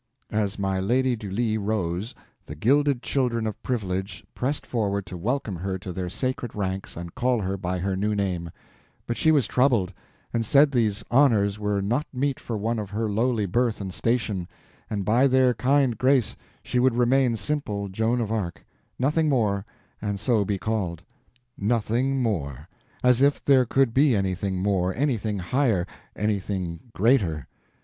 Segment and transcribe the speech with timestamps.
[0.31, 2.15] As my Lady Du Lis rose,
[2.47, 7.13] the gilded children of privilege pressed forward to welcome her to their sacred ranks and
[7.13, 8.49] call her by her new name;
[9.05, 9.93] but she was troubled,
[10.33, 14.47] and said these honors were not meet for one of her lowly birth and station,
[14.89, 18.65] and by their kind grace she would remain simple Joan of Arc,
[18.97, 21.03] nothing more—and so be called.
[21.59, 22.67] Nothing more!
[23.03, 27.45] As if there could be anything more, anything higher, anything greater.